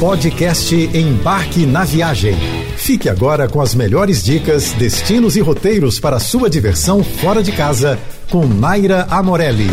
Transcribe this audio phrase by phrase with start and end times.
[0.00, 2.34] Podcast Embarque na Viagem.
[2.76, 7.98] Fique agora com as melhores dicas, destinos e roteiros para sua diversão fora de casa
[8.28, 9.68] com Naira Amorelli.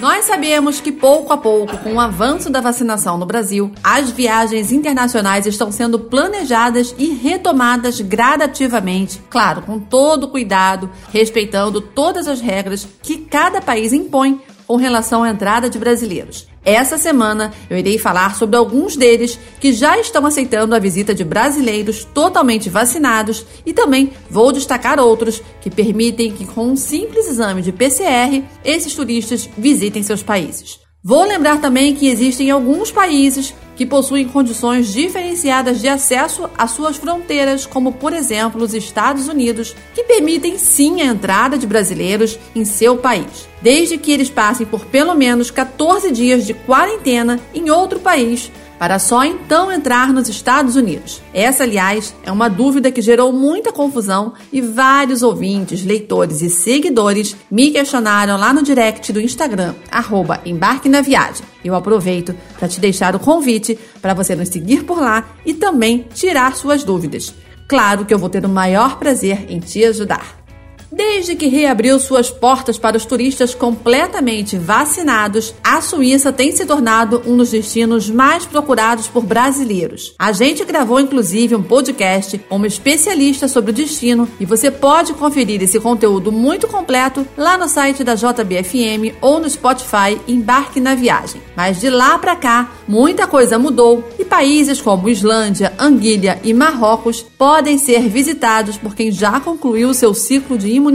[0.00, 4.70] Nós sabemos que pouco a pouco, com o avanço da vacinação no Brasil, as viagens
[4.70, 12.86] internacionais estão sendo planejadas e retomadas gradativamente, claro, com todo cuidado, respeitando todas as regras
[13.02, 16.46] que cada país impõe com relação à entrada de brasileiros.
[16.64, 21.24] Essa semana eu irei falar sobre alguns deles que já estão aceitando a visita de
[21.24, 27.62] brasileiros totalmente vacinados e também vou destacar outros que permitem que, com um simples exame
[27.62, 30.85] de PCR, esses turistas visitem seus países.
[31.08, 36.96] Vou lembrar também que existem alguns países que possuem condições diferenciadas de acesso às suas
[36.96, 42.64] fronteiras, como por exemplo os Estados Unidos, que permitem sim a entrada de brasileiros em
[42.64, 48.00] seu país, desde que eles passem por pelo menos 14 dias de quarentena em outro
[48.00, 51.22] país para só então entrar nos Estados Unidos.
[51.32, 57.36] Essa, aliás, é uma dúvida que gerou muita confusão e vários ouvintes, leitores e seguidores
[57.50, 61.44] me questionaram lá no direct do Instagram, arroba Embarque na Viagem.
[61.64, 66.06] Eu aproveito para te deixar o convite para você nos seguir por lá e também
[66.14, 67.34] tirar suas dúvidas.
[67.68, 70.45] Claro que eu vou ter o maior prazer em te ajudar.
[70.96, 77.22] Desde que reabriu suas portas para os turistas completamente vacinados, a Suíça tem se tornado
[77.26, 80.14] um dos destinos mais procurados por brasileiros.
[80.18, 85.12] A gente gravou inclusive um podcast com uma especialista sobre o destino e você pode
[85.12, 90.94] conferir esse conteúdo muito completo lá no site da JBFM ou no Spotify Embarque na
[90.94, 91.42] Viagem.
[91.54, 97.20] Mas de lá para cá, muita coisa mudou e países como Islândia, Anguilha e Marrocos
[97.20, 100.85] podem ser visitados por quem já concluiu seu ciclo de imunização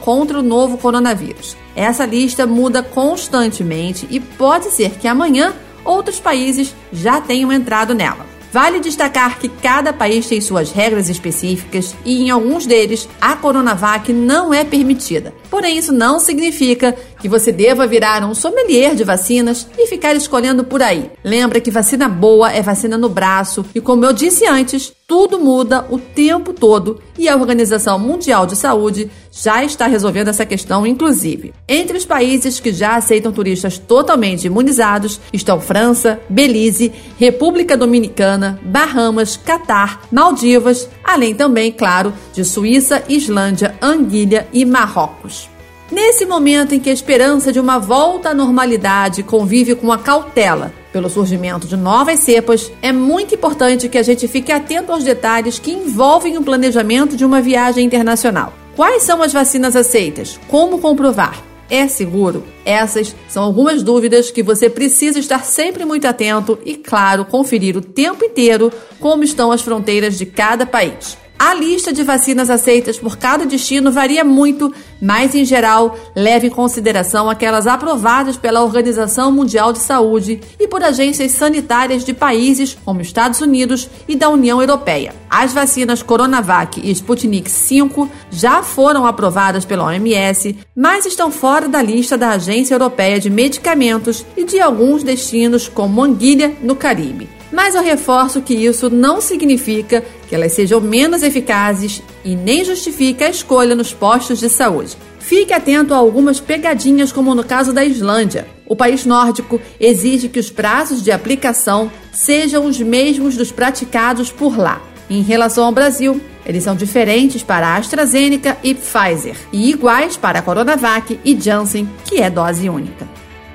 [0.00, 1.56] contra o novo coronavírus.
[1.74, 8.26] Essa lista muda constantemente e pode ser que amanhã outros países já tenham entrado nela.
[8.52, 14.12] Vale destacar que cada país tem suas regras específicas e em alguns deles a Coronavac
[14.12, 15.34] não é permitida.
[15.50, 20.64] Porém, isso não significa que você deva virar um sommelier de vacinas e ficar escolhendo
[20.64, 21.10] por aí.
[21.24, 25.86] Lembra que vacina boa é vacina no braço e como eu disse antes, tudo muda
[25.88, 31.54] o tempo todo e a Organização Mundial de Saúde já está resolvendo essa questão, inclusive.
[31.68, 39.36] Entre os países que já aceitam turistas totalmente imunizados estão França, Belize, República Dominicana, Bahamas,
[39.36, 45.45] Catar, Maldivas, além também, claro, de Suíça, Islândia, Anguilha e Marrocos.
[45.90, 50.72] Nesse momento em que a esperança de uma volta à normalidade convive com a cautela
[50.92, 55.60] pelo surgimento de novas cepas, é muito importante que a gente fique atento aos detalhes
[55.60, 58.52] que envolvem o planejamento de uma viagem internacional.
[58.74, 60.40] Quais são as vacinas aceitas?
[60.48, 61.40] Como comprovar?
[61.70, 62.44] É seguro?
[62.64, 67.80] Essas são algumas dúvidas que você precisa estar sempre muito atento e, claro, conferir o
[67.80, 71.16] tempo inteiro como estão as fronteiras de cada país.
[71.38, 76.50] A lista de vacinas aceitas por cada destino varia muito, mas em geral leva em
[76.50, 83.02] consideração aquelas aprovadas pela Organização Mundial de Saúde e por agências sanitárias de países como
[83.02, 85.14] Estados Unidos e da União Europeia.
[85.28, 91.82] As vacinas Coronavac e Sputnik V já foram aprovadas pela OMS, mas estão fora da
[91.82, 97.35] lista da Agência Europeia de Medicamentos e de alguns destinos como Anguilha, no Caribe.
[97.52, 103.26] Mas eu reforço que isso não significa que elas sejam menos eficazes e nem justifica
[103.26, 104.96] a escolha nos postos de saúde.
[105.20, 108.46] Fique atento a algumas pegadinhas, como no caso da Islândia.
[108.64, 114.56] O país nórdico exige que os prazos de aplicação sejam os mesmos dos praticados por
[114.56, 114.80] lá.
[115.08, 121.18] Em relação ao Brasil, eles são diferentes para AstraZeneca e Pfizer e iguais para Coronavac
[121.24, 123.06] e Janssen, que é dose única.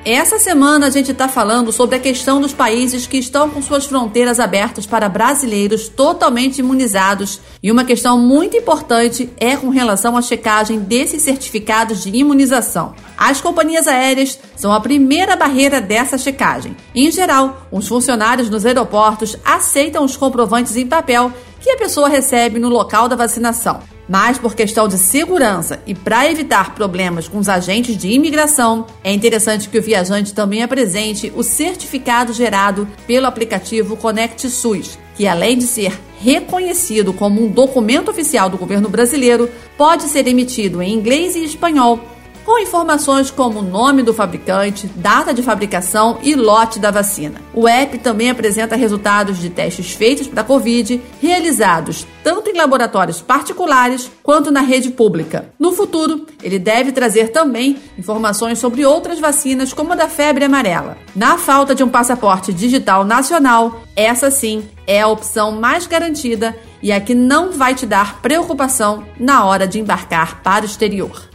[0.04, 3.86] Essa semana a gente está falando sobre a questão dos países que estão com suas
[3.86, 7.40] fronteiras abertas para brasileiros totalmente imunizados.
[7.62, 12.96] E uma questão muito importante é com relação à checagem desses certificados de imunização.
[13.16, 16.76] As companhias aéreas são a primeira barreira dessa checagem.
[16.96, 22.58] Em geral, os funcionários nos aeroportos aceitam os comprovantes em papel que a pessoa recebe
[22.58, 23.91] no local da vacinação.
[24.12, 29.14] Mas por questão de segurança e para evitar problemas com os agentes de imigração, é
[29.14, 35.58] interessante que o viajante também apresente o certificado gerado pelo aplicativo Conect SUS, que além
[35.58, 41.38] de ser reconhecido como um documento oficial do governo brasileiro, pode ser emitido em inglês
[41.38, 41.98] e espanhol
[42.46, 47.42] com informações como o nome do fabricante, data de fabricação e lote da vacina.
[47.54, 54.12] O app também apresenta resultados de testes feitos para Covid, realizados tanto em laboratórios particulares
[54.22, 55.50] quanto na rede pública.
[55.58, 60.98] No futuro, ele deve trazer também informações sobre outras vacinas, como a da febre amarela.
[61.16, 66.92] Na falta de um passaporte digital nacional, essa sim é a opção mais garantida e
[66.92, 71.31] a que não vai te dar preocupação na hora de embarcar para o exterior.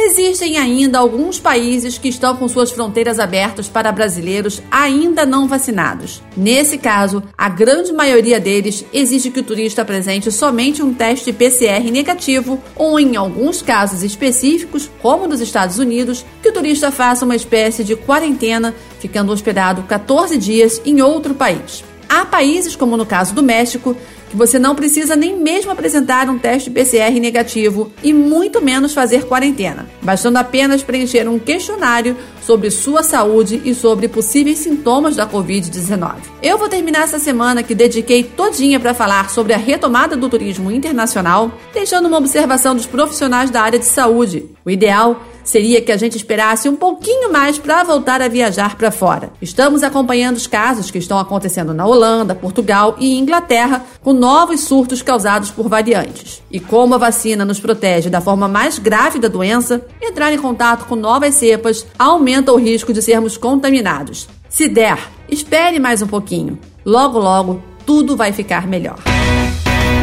[0.00, 6.22] Existem ainda alguns países que estão com suas fronteiras abertas para brasileiros ainda não vacinados.
[6.36, 11.90] Nesse caso, a grande maioria deles exige que o turista apresente somente um teste PCR
[11.90, 17.34] negativo ou, em alguns casos específicos, como nos Estados Unidos, que o turista faça uma
[17.34, 21.82] espécie de quarentena, ficando hospedado 14 dias em outro país.
[22.08, 23.96] Há países, como no caso do México,
[24.28, 29.24] que você não precisa nem mesmo apresentar um teste PCR negativo e muito menos fazer
[29.24, 36.16] quarentena, bastando apenas preencher um questionário sobre sua saúde e sobre possíveis sintomas da Covid-19.
[36.42, 40.70] Eu vou terminar essa semana que dediquei todinha para falar sobre a retomada do turismo
[40.70, 44.46] internacional, deixando uma observação dos profissionais da área de saúde.
[44.64, 48.90] O ideal seria que a gente esperasse um pouquinho mais para voltar a viajar para
[48.90, 49.30] fora.
[49.40, 55.00] Estamos acompanhando os casos que estão acontecendo na Holanda, Portugal e Inglaterra, com novos surtos
[55.00, 56.42] causados por variantes.
[56.50, 60.84] E como a vacina nos protege da forma mais grave da doença, entrar em contato
[60.84, 64.28] com novas cepas aumenta o risco de sermos contaminados.
[64.50, 64.98] Se der,
[65.30, 66.58] espere mais um pouquinho.
[66.84, 68.98] Logo, logo, tudo vai ficar melhor.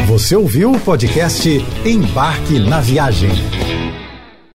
[0.08, 1.48] Você ouviu o podcast
[1.86, 3.75] Embarque na Viagem.